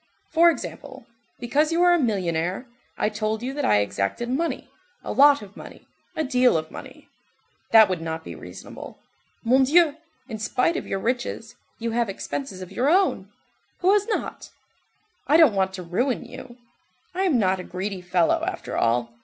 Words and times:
For 0.31 0.49
example, 0.49 1.05
because 1.39 1.71
you 1.71 1.83
are 1.83 1.93
a 1.93 1.99
millionnaire, 1.99 2.65
I 2.97 3.07
told 3.07 3.43
you 3.43 3.53
that 3.53 3.63
I 3.63 3.81
exacted 3.81 4.29
money, 4.29 4.67
a 5.03 5.11
lot 5.11 5.43
of 5.43 5.55
money, 5.55 5.87
a 6.15 6.23
deal 6.23 6.57
of 6.57 6.71
money. 6.71 7.07
That 7.69 7.87
would 7.87 8.01
not 8.01 8.23
be 8.23 8.33
reasonable. 8.33 8.97
Mon 9.43 9.63
Dieu, 9.63 9.97
in 10.27 10.39
spite 10.39 10.75
of 10.75 10.87
your 10.87 10.97
riches, 10.97 11.53
you 11.77 11.91
have 11.91 12.09
expenses 12.09 12.63
of 12.63 12.71
your 12.71 12.89
own—who 12.89 13.93
has 13.93 14.07
not? 14.07 14.49
I 15.27 15.37
don't 15.37 15.53
want 15.53 15.71
to 15.73 15.83
ruin 15.83 16.25
you, 16.25 16.57
I 17.13 17.21
am 17.25 17.37
not 17.37 17.59
a 17.59 17.63
greedy 17.63 18.01
fellow, 18.01 18.43
after 18.47 18.75
all. 18.75 19.13